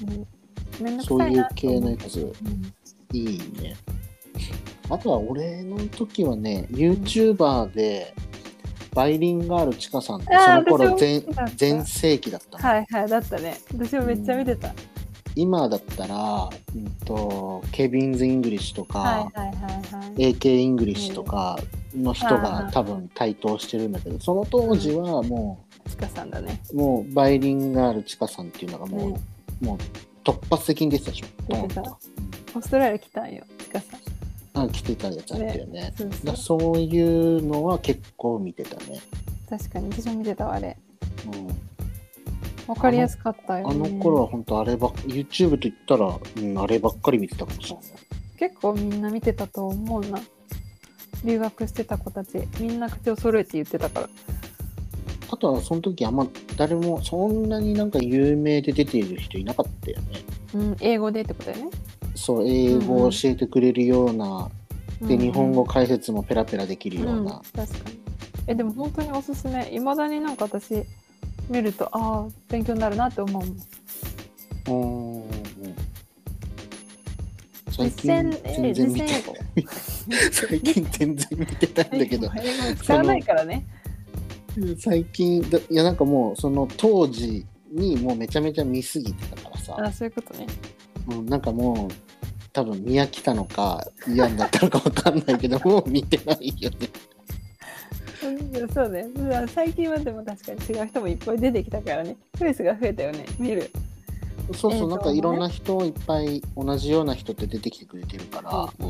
[0.79, 2.73] うん、そうさいう系のやつうん
[3.13, 3.75] いいね。
[4.89, 8.13] あとは俺の時はね、YouTuber で、
[8.93, 13.57] バイリンガールチカさんって、その頃私全盛期だったの、はいはい、だったね。
[13.73, 14.73] 私もめっちゃ見てた。
[15.37, 20.33] 今だったら、うんと、 Kevin's English とか、はいはいはいはい。
[20.33, 21.59] AK イングリッシュとか
[21.95, 26.59] の人が多分台頭してるんだけど、その当時はもうちかさんだね。
[26.73, 29.19] う、もうバイリンガールチカさんっていうのがもう、ね
[29.61, 29.77] もう
[30.23, 31.25] 突発的に出てたでしょ。
[31.49, 34.65] オーストラリア来たんよ、ちかさん。
[34.65, 35.93] あ来てたやつあったよね。
[35.95, 38.99] そうそうだそういうのは結構見てたね。
[39.47, 40.75] 確かに私も見てたわあれ。
[41.31, 41.76] うん
[42.67, 43.89] わかりやすかったよ、あね。
[43.89, 47.85] の頃は本当あればっ YouTube と言ったら、うん、あればっかり見てたかもしれない。
[48.37, 50.19] 結構みんな見てたと思うな。
[51.23, 54.09] 留学してた子たち、みんな口を揃えて言ってたから。
[55.29, 56.25] あとはその時あんま
[56.55, 60.07] 誰もそんなになんか有名で出ている人いなかったよね。
[60.53, 61.71] うん、英語でってことだよね。
[62.15, 64.49] そう、英語を教えてくれるような、
[65.01, 67.73] で、うん日本語解説もペラペラできるよううん、な確。
[67.73, 67.97] かに。
[68.47, 69.69] え、でも本当におすすめ。
[69.73, 70.83] いまだになんか私、
[71.49, 75.21] 見ると、ああ、勉強になるなって思うもん。
[75.21, 75.27] うん。
[77.71, 78.11] 最近、
[78.43, 79.07] え全然見て。
[80.31, 82.29] 最近全然見てないんだけど、
[82.81, 83.65] 使わないからね。
[84.79, 90.47] 最近だ、いやなんかもう、その当時にもうめちゃめちゃ見すぎてたからさ、あそういうことね。
[91.09, 91.93] うん、なんかもう、
[92.51, 96.89] 多分見飽きたのか嫌になったのかわかんないけど、もう見てないよね。
[98.27, 99.07] うんそうね。
[99.47, 102.15] 最近はでも確かに違う人もいっぱい出てきたからね。
[102.37, 103.25] フェイスが増えたよね。
[103.39, 103.71] 見る。
[104.53, 108.87] そうそう、ねなんかいろんな人いっぱい同じような人って出てきてくれてるから、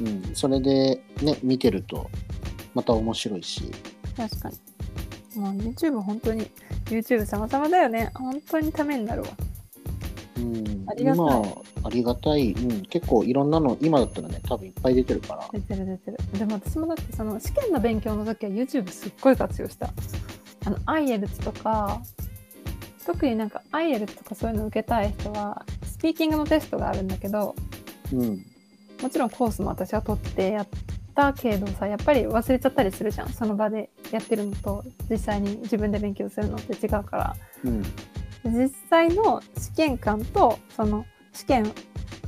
[0.00, 2.10] うん、それでね、見てると
[2.74, 3.70] また面白いし、
[4.16, 5.40] 確かに。
[5.40, 6.48] もう YouTube 本当に
[6.84, 8.10] YouTube 様々だよね。
[8.14, 9.28] 本当にためになるわ。
[10.36, 11.42] うんあ、りがたい今あ
[11.90, 16.18] りがたい、うん、結構いろんなの、今だったらね、多分いっぱい出てるから、出てる出てる。
[16.38, 19.90] でも私もだってその試験の勉強の時は YouTube すっごい活用した。
[20.66, 22.00] あの IELTS とか、
[23.06, 27.54] 特になんか IELTS とかそういうの受けたい人は、スピーキングのテストがあるんだけど、
[28.12, 28.46] うん、
[29.02, 30.68] もちろんコースも私は取ってやっ
[31.14, 33.28] たけどさやっぱり忘れちゃったりするじゃん。
[33.28, 37.36] その場でやってるのと実際に自分で勉強するのって違うから。
[37.64, 37.82] うん、
[38.44, 41.72] 実際の試験官とその試験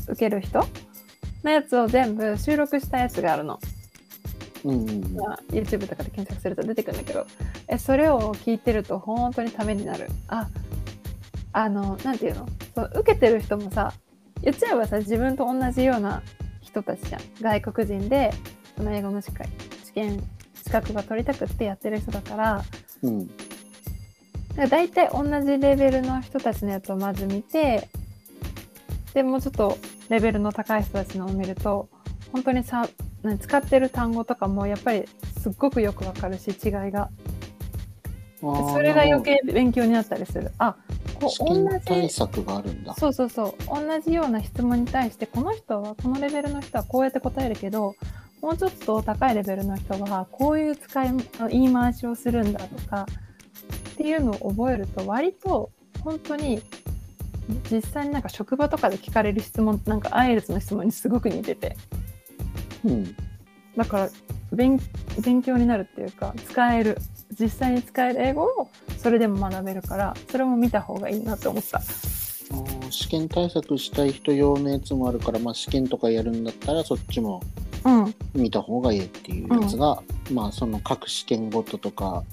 [0.09, 0.67] 受ける人
[1.43, 3.59] のやつを全部収録したやつがあるの、
[4.65, 7.27] うん、うん、まあ YouTube とかで検索すると出てくるんだけど。
[7.69, 10.07] えそれを聞いてると本当にためになる。
[10.29, 10.49] あ
[11.53, 12.49] あのなんていうの？
[12.77, 13.93] そう受けてる人もさ
[14.41, 16.23] 言っちゃえばさ自分と同じような
[16.61, 17.21] 人たちじゃん。
[17.41, 18.33] 外国人で
[18.77, 19.49] その英語の試験
[19.85, 20.23] 試験
[20.55, 22.65] 資格が取りたくってやってる人だから。
[23.03, 23.41] うん、だか
[24.59, 27.89] ら大体同じレベルの人たちのやつをまず見て
[29.17, 29.79] でもうちょっと
[30.11, 31.89] レベルの高い人たちのを見ると
[32.33, 32.87] 本当にさ
[33.23, 35.07] 何使ってる単語とかもやっぱり
[35.41, 37.09] すっごくよくわかるし違いが。
[38.43, 40.53] それが余計勉強になったりする。
[40.59, 40.77] あ
[41.19, 42.93] こ試う同験対じ策があるんだ。
[42.93, 43.55] そうそうそう。
[43.67, 47.95] 同じような質問に対してこの人はこのレベルの人はこうやって答えるけど
[48.43, 51.11] もうちょっと高いレベルの人はこういう使い
[51.49, 53.07] 言い回しをするんだとか
[53.93, 55.71] っていうのを覚えると割と
[56.05, 56.61] 本当に
[57.71, 61.77] 実際になんか職場とかで聞かれる質問なんかアイエルツの質問にすごく似てて。
[62.85, 63.17] うん、
[63.77, 64.11] だから
[64.53, 64.79] 勉
[65.21, 66.99] 勉強になるっていうか使える。
[67.39, 71.83] 実際に使える英語をそれでも学べるからそれも見た方がいいなって思った。
[72.91, 77.43] 試験対策したい人用のやつもあるから、まあ、試験とかやるんだったらそっちも
[77.85, 82.25] うん、見た方がいいっていうやつが、まあその各試験ごととか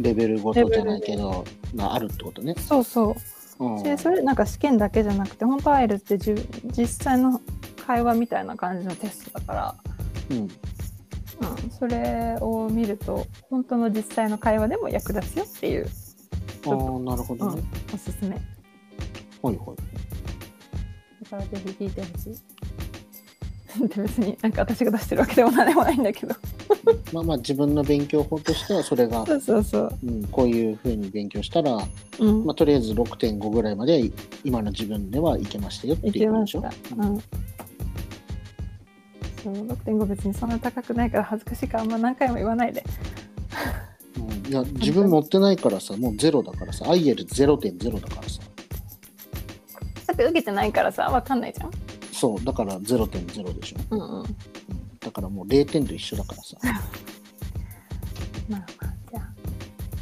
[0.00, 1.44] レベルごとじゃないけど
[1.76, 2.54] があるってことね。
[2.58, 3.08] そうそう。
[3.08, 3.41] うん
[3.82, 7.40] でそれなんか試験だけじゃなくて本当アイルってじゅ実際の
[7.86, 9.74] 会話みたいな感じのテストだから、
[10.30, 10.38] うん。
[10.38, 10.48] うん、
[11.70, 15.88] それを見ると本当の実際の会話でも役立つよっていう
[16.66, 17.62] ああなるほどね。
[17.92, 18.36] おすすめ。
[18.36, 18.38] い
[19.42, 19.56] はい。
[21.32, 22.32] からぜひ聞いてほしい。
[22.32, 22.36] で
[23.96, 26.34] 別になんか私が出してるわけでも何でもないんだけど
[27.12, 31.78] まあまあ自分の勉強法としてはそれが、そうそうそう、うん、こういうふうに勉強したら、
[32.18, 34.12] うんまあ、とりあえず6.5ぐらいまではい
[34.44, 36.60] 今の自分ではいけましたよっていいうことでしょ？
[36.62, 36.96] けました。
[36.96, 37.22] うん。
[39.42, 42.84] そう、6.5別にそんな高くないから恥ずかしいからあんま何回も言わないで。
[44.18, 48.40] うんいや自分持ってないからさもうゼロだからさ IL0.0 だからさ
[50.06, 51.70] だって受けてないからさ、わかんないじゃん。
[52.22, 54.20] そうだから0.0でしょ、うんうん。
[54.20, 54.36] うん。
[55.00, 56.56] だからもう0点と一緒だからさ。
[58.48, 59.32] まあまあじゃあ。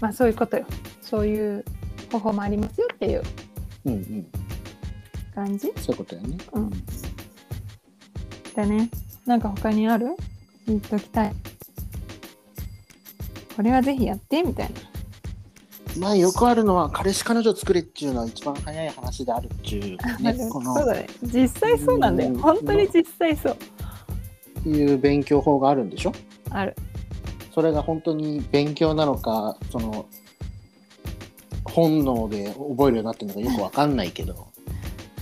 [0.02, 0.66] まあそういうことよ。
[1.00, 1.64] そういう
[2.12, 3.22] 方法もありますよっていう。
[3.86, 4.26] うんうん。
[5.34, 5.72] 感じ？
[5.78, 6.36] そういうことやね。
[6.52, 6.70] うん。
[8.54, 8.90] だね
[9.24, 10.14] なんか他にある？
[10.66, 11.34] 言っときたい。
[13.56, 14.89] これはぜひやってみたいな
[16.00, 21.06] まあよくあるのは彼氏彼女作れっていうのは一番早い話であるっていうね このそうだね。
[21.22, 22.30] 実際そうなんだよ。
[22.30, 23.56] うん本当に実際そう。
[24.68, 26.12] いう勉強法があるんでしょ？
[26.50, 26.74] ある。
[27.54, 30.06] それが本当に勉強なのかその
[31.64, 34.46] 本能で覚えるようになってるのかよく わかんないけど。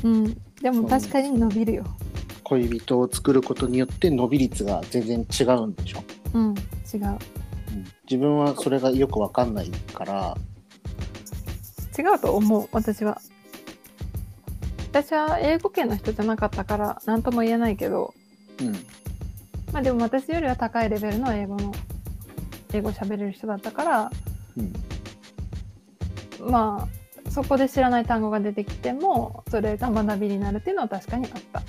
[0.04, 0.40] うん。
[0.62, 1.84] でも確かに伸びるよ。
[2.44, 6.54] 恋人を作ることによって伸び率が全然違うんでしょ、うん
[6.92, 7.04] 違う。
[7.06, 7.18] うん。
[8.10, 10.36] 自分はそれがよくわかんないから
[11.98, 13.20] 違うと思う私は。
[14.90, 18.14] 私は英語圏の人じゃなかったから何とも言えないけど。
[18.60, 18.72] うん。
[19.72, 21.74] まあでも私よりは高いレベルの英語の
[22.72, 24.10] 英語喋れる人だったから。
[24.56, 24.62] う
[26.46, 26.50] ん。
[26.50, 26.88] ま
[27.26, 31.62] あそこで知らない単語が出てきてもそれが学びになるっていうのは確かにあった。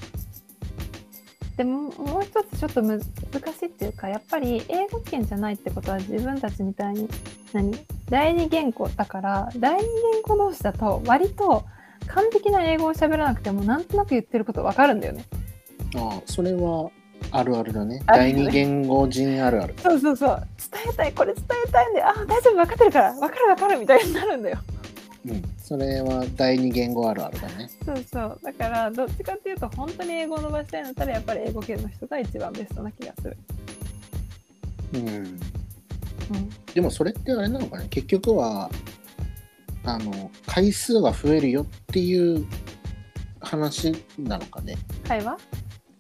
[1.57, 3.01] でももう一つちょっとむ
[3.33, 7.09] 難しいっていうかやっぱり英語圏じゃないってことは自分たちみたいに
[7.51, 7.77] 何？
[8.09, 9.81] 第二言語だから第二
[10.13, 11.65] 言語同士だと割と
[12.07, 15.25] 完璧な英語を喋らなくてもなんとなく言ってることわかるんだよね。
[15.95, 16.89] ああそれは
[17.31, 18.01] あるあるだね。
[18.07, 18.43] あるよね。
[18.45, 19.75] 第二言語人あるある。
[19.77, 20.47] そうそうそう。
[20.71, 24.57] 伝えたいこれ伝えたいんであ大丈夫分かってるから分かる分かるみたいになるんだよ。
[25.27, 25.43] うん。
[25.57, 27.69] それは第二言語あるあるだね。
[27.85, 28.39] そうそう。
[28.41, 33.37] だからどっちかっていうと本当に英語を伸ばしたいんだったらやっぱり英語圏の人が一番ベストな気がする、
[34.93, 35.58] うん
[36.31, 37.87] うん、でもそれってあれなのかね？
[37.89, 38.69] 結局は
[39.83, 42.45] あの回数が増えるよっていう
[43.39, 44.77] 話なのかね？
[45.07, 45.37] 会話？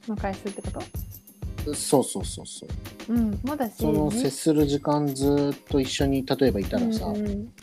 [0.07, 1.73] の回数ってこと？
[1.73, 2.65] そうそうそうそ
[3.09, 3.13] う。
[3.13, 3.73] うんもだし。
[3.77, 7.53] その接する時間ずっと一緒に例えばいたらさ、うんうん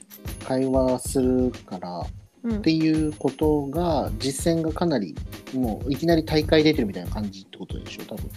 [0.47, 2.07] 会話するからっ
[2.45, 2.63] うん。
[2.63, 5.17] ていうことが実践がかなり
[5.55, 8.05] もういきなり大会出てるみたいな感じってことでしょ？
[8.05, 8.31] 多分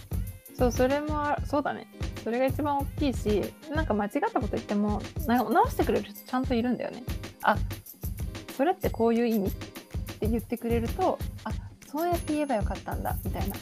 [0.60, 1.86] そうそれもあそうだね。
[2.22, 3.42] それが一番大きいし
[3.74, 7.02] なんか間違ったこと言ってもな直してくれる人ちゃんといるんだよね。
[7.42, 7.56] あ
[8.54, 9.50] それってこういう意味っ
[10.18, 11.50] て言ってくれるとあ
[11.90, 13.56] そうやって言えばよかったんだみたいな。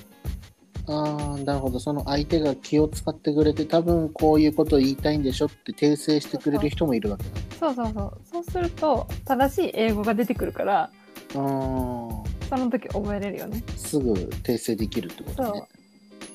[0.88, 1.78] ああなるほど。
[1.78, 7.30] その相手が気を使ってくれて多分こういうことを言いたいんでしょって訂正してくれる人もいるわけだ。
[7.60, 8.20] そうそうそう。
[8.24, 10.90] そうすると正しい英語が出てくるから
[11.32, 12.24] その
[12.72, 13.62] 時覚えれるよね。
[13.76, 15.62] すぐ訂正できるってことね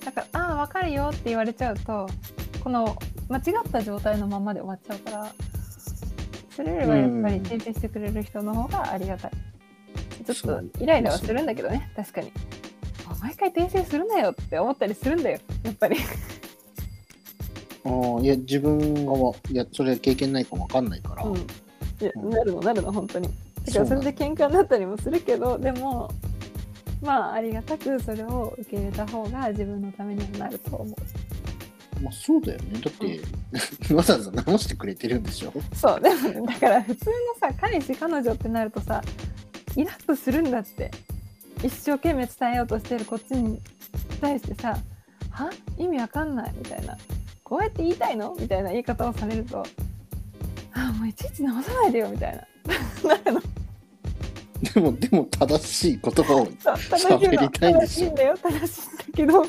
[0.06, 2.08] だから「ああ分かるよ」って言われちゃうと
[2.64, 2.96] この
[3.30, 5.34] 間違った状態のままで終わっちゃうから
[6.56, 9.32] それよりはやっぱり訂正してくれる人の方がありがたい。
[10.26, 10.38] ちょっ
[10.78, 12.32] とイライラはするんだけどね確かに。
[13.10, 15.98] あ毎回訂正するなよって思ったりするんだよやっぱり。
[17.86, 21.40] あーいや自分がわいやそれ経験ないか分かんないから、うんい
[22.06, 23.30] やうんなるのなるの本当に
[23.66, 26.10] だからそれで喧嘩になったりもするけどでも
[27.04, 30.96] まあありがたくそれを受け入れた方が自分のためにはなると思う。
[32.02, 32.80] まあ、そうだよね。
[32.82, 35.54] だって、わざわざ直してくれてるんでしょ？
[35.74, 37.14] そうでもねだから普通の
[37.50, 39.02] さ彼氏彼女ってなるとさ
[39.76, 40.92] イラッとするんだって。
[41.64, 43.62] 一生懸命伝えようとしてるこっちに
[44.20, 44.78] 対してさ
[45.32, 45.50] 「は？
[45.78, 46.98] 意味わかんない」みたいな
[47.42, 49.64] 「こうやって言いたいの?」みたいな言い方をされると
[50.76, 52.44] 「あもういちいち直さないでよ」みたいな。
[53.16, 53.42] なるの
[54.64, 59.44] でもでも正しい言葉を喋りたいんでしょ正しいんだよ正しいんだけど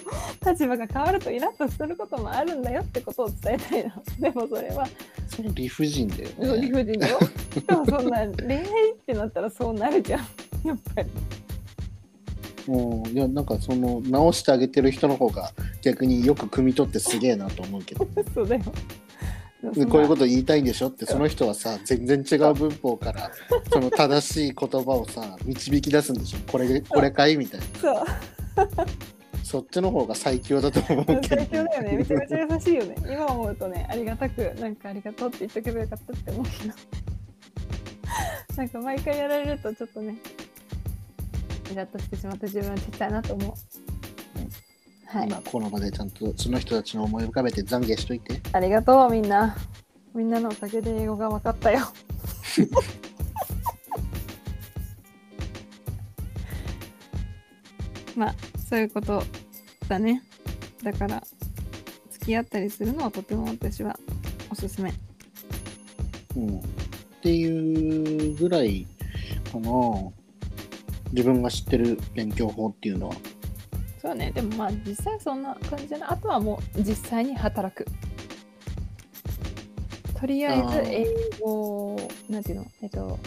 [0.51, 4.89] 立場が変わるとイラッとすることもあるんだよってことを伝えたいのでもそれは
[5.29, 7.19] それ理不尽だよそう理ね不尽だよ。
[7.67, 10.21] でもそんな恋愛ってなったらそうなるじゃん。
[10.65, 11.09] やっぱり。
[12.67, 18.63] うんいやなんかその直してあげてる人の方が逆によく汲み取ってすげえなと思うけど そうだよ。
[19.73, 23.31] でこういうこと言いたいんでしょってその人はさ全然違う文法から
[23.73, 28.05] その正しい言葉をさ導き出すんでしょこれこれかいみたいなそう。
[29.45, 31.97] そっちの方が最強だと思うけど最強だよね。
[31.99, 32.97] めちゃめちゃ優しいよね。
[33.07, 36.75] 今思うとね、ありがたく、なんかありがとうって言っとけばよかったって思うけど。
[38.57, 40.17] なんか毎回やられるとちょっとね、
[41.71, 43.53] イラッとしてしまって自分はちっちゃいなと思う。
[45.15, 45.29] はい。
[45.29, 49.57] 今この場でちゃんとその人たちの思い浮かべて懺悔しといてありがとうみんな。
[50.13, 51.81] みんなのおかげで英語が分かったよ。
[58.17, 58.35] まあ
[58.69, 59.23] そういうこと
[59.89, 60.23] だね。
[60.83, 61.23] だから
[62.11, 63.99] 付き合ったりするのはとても私は
[64.51, 64.93] おすすめ。
[66.37, 66.63] うん、っ
[67.23, 68.87] ていうぐらい
[69.53, 69.71] かな
[71.13, 73.17] 自分が知ってる勉強法っていうのは
[74.05, 74.31] そうね。
[74.33, 76.07] でもまあ実際そんな感じじゃな。
[76.09, 77.87] いあとはもう実際に働く。
[80.21, 81.07] とりあえず英
[81.41, 81.97] 語
[82.29, 82.67] なんていうの？
[82.83, 83.19] えっと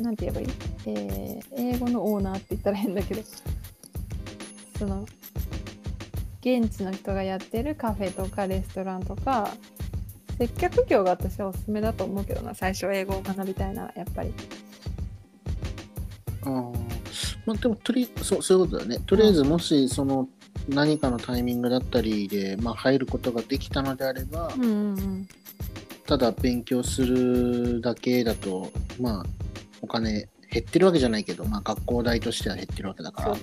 [0.00, 0.48] なんて言えばいい、
[0.86, 3.22] えー英語のオーナーって言ったら変だけど。
[4.76, 5.06] その
[6.40, 9.54] 現地の人がやってるカフェとかレストランとか
[10.38, 12.56] 接客業が私はおすすめだと思うけどな。
[12.56, 14.34] 最初英語を学びたいならやっぱり。
[16.42, 16.81] あー
[17.46, 18.98] まあでもとりそうそういうことだよね。
[19.06, 20.28] とりあえずもしその
[20.68, 25.28] 何かのタイミングだったりで、まあ、入ることができたのであれば、うんうんうん。
[26.06, 28.70] ただ勉強するだけだと
[29.00, 29.26] まあ
[29.80, 33.34] お金減ってるわけじゃないけど、まあ、学校代としては減ってるわけだから。
[33.34, 33.40] ね。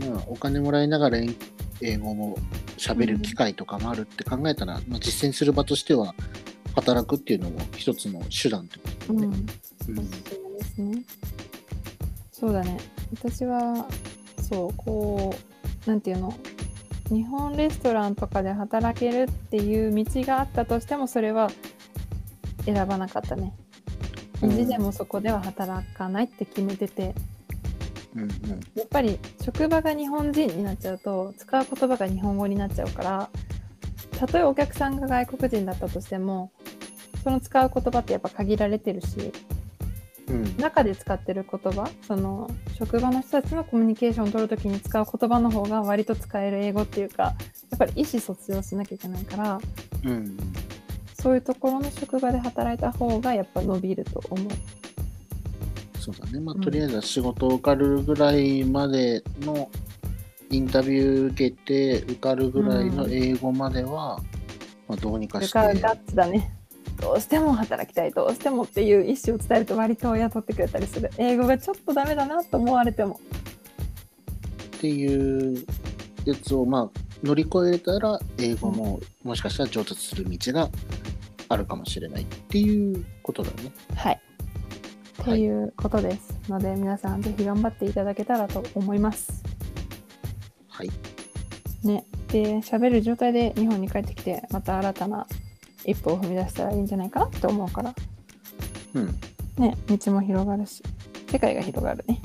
[0.00, 0.14] うん。
[0.14, 1.18] まあ、お金もらいながら
[1.82, 2.38] 英語も
[2.78, 6.14] 喋る機会とかもあるって考えたら、まあ、実践する場としては
[6.74, 9.38] 働くっていうのも一つの手段ってことだよね。
[9.88, 9.98] うん。
[9.98, 11.04] うん。
[12.42, 12.76] そうだね。
[13.14, 13.86] 私は、
[14.40, 15.32] そう、こ
[15.86, 16.34] う、なんていうの、
[17.08, 21.52] 日本レストランとかで働けるっていう道があったとしても、それは
[22.64, 23.54] 選ばなかったね。
[24.42, 27.14] うん意地でもそこでは働かないって決めてて、
[28.16, 28.28] うんうん
[28.74, 33.30] やっぱり職場が日本人になっちゃうと、使う言葉が日本語になっちゃうから、
[34.18, 36.50] たとえお客さんが外国人だったとしても、
[37.22, 39.51] その使う言葉ってやっぱ限られてるし、うん
[40.58, 47.34] 中で使ってる言葉その職場の人たちのコミュニケーションを取るときに使う言葉の方が割と使える英語っていうかや
[47.76, 49.60] っぱり意思疎通をしなきゃいけないから
[50.04, 50.36] うん。
[51.22, 54.48] そういうところの職場で働いた方がやっぱ伸びると思う。
[56.00, 56.60] そうだね、まあ、うん。
[56.60, 59.70] とりあえずは仕事受かるぐらいまでの
[60.50, 64.20] インタビュー受けて受かるぐらいの英語までは、
[64.88, 66.56] まあ、どうにそかしてガッツだね。
[67.02, 73.20] どうしても働きたいどうしてもっていう意思を伝えると割と雇ってくれたりする英語がちょっとダメだなと思われても
[74.76, 75.66] っていう
[76.24, 80.68] やつをまあ乗り越えたら英語ももしかしたら上達する道が
[81.48, 83.72] あるかもしれないっていうことだよね。
[83.96, 84.20] はい
[85.16, 89.42] とはいいうことですので皆さんぜひ頑張っていただけたらと思います。
[90.68, 90.90] はい。
[91.84, 95.26] ね、で喋る状態で日本に帰ってきてまた新たな
[95.84, 97.94] 一歩を踏み出したらいいんじゃないかなって思うから
[98.94, 99.18] うん。
[99.58, 100.82] ね道も広がるし
[101.30, 102.20] 世界が広がるね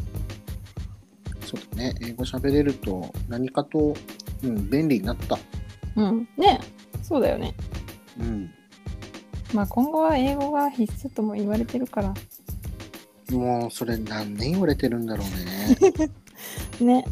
[1.45, 1.95] そうだね。
[2.01, 3.95] 英語喋れると何かと、
[4.43, 5.39] うん、便利になった。
[5.95, 6.59] うんね
[7.01, 7.55] そうだよね
[8.19, 8.51] うん。
[9.53, 12.13] まあ今後は英語が必須とも言われてるから
[13.31, 16.07] もうそれ何年言われてるんだろうね。
[16.85, 17.05] ね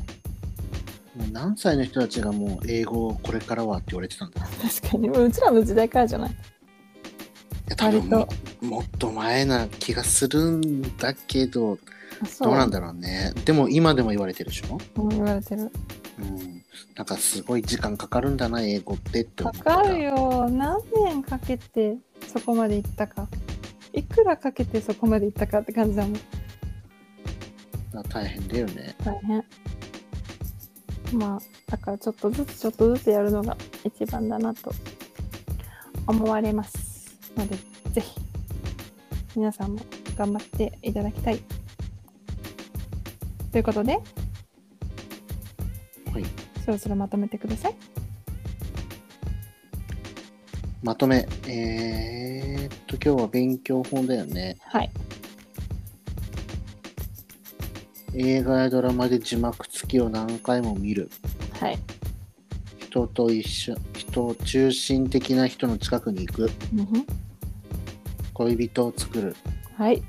[1.16, 4.45] もう何歳の人たちがもう英語をこれからはって言われてたんだ。
[4.62, 5.10] 確かに。
[5.10, 6.32] うちらの時代からじゃない？
[6.32, 6.34] い
[7.70, 8.18] や多分も
[8.62, 11.78] 割もっと前な気がするんだけど、
[12.40, 13.34] どうなんだろうね。
[13.46, 14.78] でも今でも言われてるでしょ？
[15.02, 15.72] うん言われてる。
[16.20, 16.64] うん。
[16.96, 19.84] なんかすごい時間かかるんだな、英語ってって思かった。
[19.84, 20.50] かるよ。
[20.50, 21.98] 何年かけて
[22.28, 23.28] そこまで行ったか。
[23.94, 26.20] いくらかけてそこまで行ったかって感じだもん。
[28.10, 28.96] 大変だよね。
[29.04, 29.44] 大変
[31.14, 34.72] まあだからちょっとずつちょっとずつやるのが一番だなと
[36.08, 37.56] 思われますので
[37.92, 38.20] ぜひ
[39.36, 39.80] 皆さんも
[40.16, 41.42] 頑張っていただきたい
[43.52, 43.94] ということで
[46.14, 46.26] はい。
[46.64, 47.76] そろそろまとめてください
[50.82, 51.28] まとめ。
[51.48, 54.56] えー、っと、今日は勉強法だよね。
[54.62, 54.92] はい
[58.18, 61.10] 映画やドラマで字幕付きを何回も見る。
[61.60, 61.78] はい
[62.80, 66.50] 人と一緒、人中心的な人の近くに行く。
[66.74, 67.06] うんふん
[68.34, 69.36] 恋人を作る。
[69.76, 70.02] はい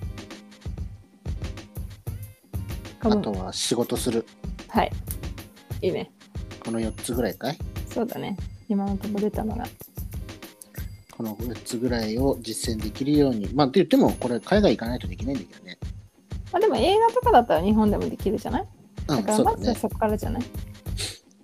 [3.01, 4.25] あとは仕事する。
[4.69, 4.93] はい
[5.83, 6.11] いいね
[6.65, 7.59] この4つぐらいかい？
[7.89, 8.37] そうだね
[8.69, 9.65] 今のところ出たのが
[11.17, 13.49] この4つぐらいを実践できるように。
[13.53, 15.66] まあ、って言っても、これ海外行かないとできないんだけどね。
[16.57, 18.67] まあでも映画とかだったら日本でもできるじゃない？
[19.09, 19.45] うん、だから。
[19.45, 20.43] まずはそこからじゃない、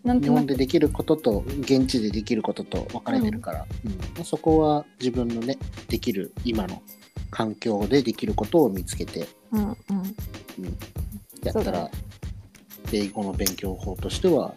[0.04, 3.92] なん日となく本でできることと現地でできることと分かれてるから、うん。
[3.92, 5.58] まあそこは自分のね
[5.88, 6.82] できる今の
[7.30, 9.28] 環境でできることを見つけて。
[9.50, 9.76] うんうん。
[11.42, 11.90] やったら、
[12.90, 14.54] 英語の勉強法としては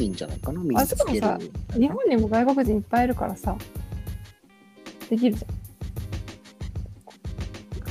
[0.00, 0.60] いいんじゃないかな。
[0.62, 1.14] 身あにつける。
[1.14, 3.56] しかもさ日本にも外国人いっぱいいるからさ
[5.08, 5.54] できるじゃん。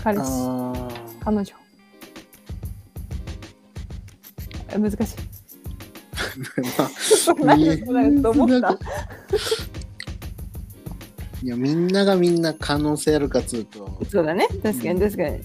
[0.03, 0.23] 彼氏。
[0.25, 0.89] あ
[1.23, 1.45] 彼女。
[4.69, 4.97] え難しい。
[11.43, 13.99] いやみんながみんな可能性あるかっつうと。
[14.09, 14.47] そうだね。
[14.61, 14.97] 確かうん。
[14.97, 15.39] に確かに、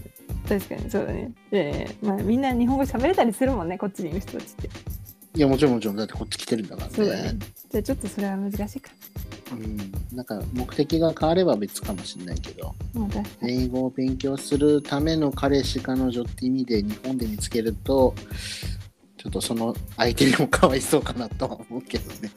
[0.48, 1.32] 確かにそうだね。
[1.50, 4.70] で、まあ、みんな日本語喋れたりするもんねこっちにいる人たちって。
[5.34, 6.94] いや、もちろんもちろん、だってこっち来てるんだからね。
[6.94, 7.34] そうだね。
[7.70, 8.90] じゃあちょっとそれは難しいか。
[9.52, 10.16] うん。
[10.16, 12.74] なんか目的が変われば別かもしれないけど、
[13.42, 18.14] 英語を勉強するための彼氏、彼女って意味で日本で見つけると、
[19.16, 22.30] ちょっとその相手にもかわいそうかなとは思うけどね。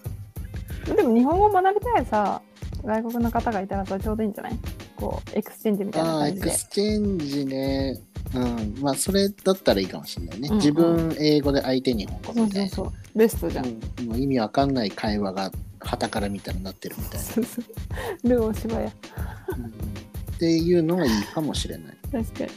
[0.96, 2.42] でも日本語を学びたいさ、
[2.84, 4.58] 外国の方がいたらさ、ちょうどいいんじゃない？
[4.96, 6.42] こう、 exchange みたいな感じで。
[6.42, 8.00] クスチェンジね。
[8.34, 8.76] うん。
[8.82, 10.48] まあ、それだったらいいかもしれないね。
[10.48, 12.70] うんうん自分英語で相手日本語そうみたいうな。
[12.70, 13.18] そそう。
[13.18, 13.66] ベストじゃん。
[13.66, 13.70] う
[14.02, 15.52] んもう意味わかんない会話が
[15.84, 17.26] 旗から見たらなってるみたいな。
[18.30, 18.92] ルー大芝や。
[19.58, 20.02] うん
[20.42, 21.98] っていうのはいいかもしれない。
[22.12, 22.50] 確かに。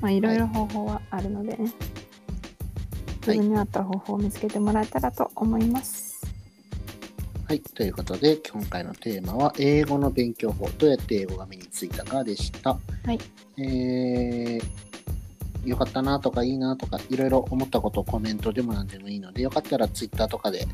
[0.00, 1.70] まあ、いろいろ方法はあるのでね。
[3.26, 6.26] 自分に合った方法を見つけてもらえたらと思います。
[7.46, 7.60] はい。
[7.60, 12.70] ということで、今回のテーマは、英語の勉強法、どうやって英語が身についたかでした。
[13.04, 13.18] はい。
[13.58, 20.66] えー、よかったなとかいいなとか、いろいろ思ったことをコメントでも何でもいいので、よかったら Twitter とかで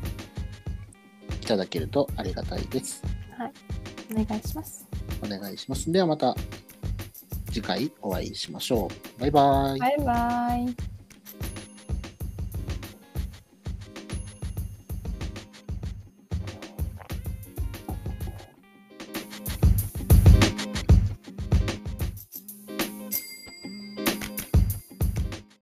[1.45, 3.03] いただけるとありがたいです。
[4.11, 4.87] お願いします。
[5.23, 5.91] お願いします。
[5.91, 6.35] ではまた
[7.51, 9.21] 次回お会いしましょう。
[9.21, 9.79] バイバイ。
[9.79, 10.94] バイバイ。